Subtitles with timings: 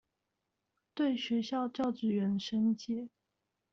[0.95, 3.09] 對學校教職員申誡